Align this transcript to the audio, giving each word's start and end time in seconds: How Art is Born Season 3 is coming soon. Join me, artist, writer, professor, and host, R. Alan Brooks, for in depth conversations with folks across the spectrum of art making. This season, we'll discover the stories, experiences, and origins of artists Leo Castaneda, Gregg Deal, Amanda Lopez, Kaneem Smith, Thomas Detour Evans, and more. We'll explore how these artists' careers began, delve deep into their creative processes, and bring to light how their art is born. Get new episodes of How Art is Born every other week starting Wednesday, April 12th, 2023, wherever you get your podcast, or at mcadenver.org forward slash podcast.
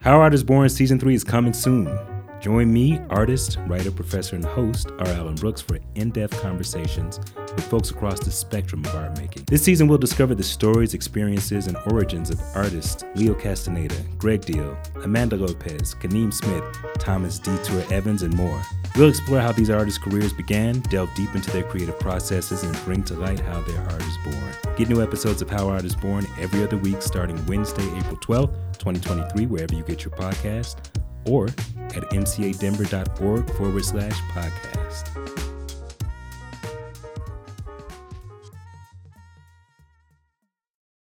How 0.00 0.20
Art 0.20 0.34
is 0.34 0.44
Born 0.44 0.68
Season 0.68 1.00
3 1.00 1.14
is 1.14 1.24
coming 1.24 1.52
soon. 1.52 1.98
Join 2.40 2.72
me, 2.72 3.00
artist, 3.10 3.58
writer, 3.66 3.90
professor, 3.90 4.36
and 4.36 4.44
host, 4.44 4.90
R. 5.00 5.06
Alan 5.08 5.34
Brooks, 5.34 5.60
for 5.60 5.78
in 5.96 6.10
depth 6.10 6.40
conversations 6.42 7.18
with 7.36 7.64
folks 7.64 7.90
across 7.90 8.20
the 8.20 8.30
spectrum 8.30 8.84
of 8.84 8.94
art 8.94 9.18
making. 9.18 9.44
This 9.48 9.64
season, 9.64 9.88
we'll 9.88 9.98
discover 9.98 10.34
the 10.34 10.44
stories, 10.44 10.94
experiences, 10.94 11.66
and 11.66 11.76
origins 11.90 12.30
of 12.30 12.40
artists 12.54 13.04
Leo 13.16 13.34
Castaneda, 13.34 13.96
Gregg 14.18 14.42
Deal, 14.42 14.76
Amanda 15.02 15.36
Lopez, 15.36 15.94
Kaneem 15.94 16.32
Smith, 16.32 16.64
Thomas 16.98 17.38
Detour 17.38 17.82
Evans, 17.90 18.22
and 18.22 18.34
more. 18.34 18.62
We'll 18.96 19.10
explore 19.10 19.40
how 19.40 19.52
these 19.52 19.68
artists' 19.68 19.98
careers 19.98 20.32
began, 20.32 20.80
delve 20.80 21.14
deep 21.14 21.34
into 21.34 21.50
their 21.50 21.64
creative 21.64 22.00
processes, 22.00 22.62
and 22.62 22.74
bring 22.86 23.02
to 23.04 23.14
light 23.14 23.40
how 23.40 23.60
their 23.60 23.78
art 23.82 24.02
is 24.02 24.16
born. 24.24 24.74
Get 24.78 24.88
new 24.88 25.02
episodes 25.02 25.42
of 25.42 25.50
How 25.50 25.68
Art 25.68 25.84
is 25.84 25.94
Born 25.94 26.26
every 26.40 26.64
other 26.64 26.78
week 26.78 27.02
starting 27.02 27.44
Wednesday, 27.44 27.86
April 27.98 28.16
12th, 28.16 28.78
2023, 28.78 29.46
wherever 29.46 29.74
you 29.74 29.82
get 29.82 30.02
your 30.02 30.12
podcast, 30.12 30.76
or 31.26 31.48
at 31.48 32.08
mcadenver.org 32.10 33.50
forward 33.56 33.84
slash 33.84 34.18
podcast. 34.32 35.35